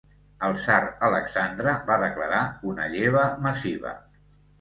El 0.45 0.53
tsar 0.59 0.77
Alexandre 1.07 1.75
va 1.89 1.97
declarar 2.03 2.39
una 2.71 2.87
lleva 2.95 3.27
massiva. 3.49 3.93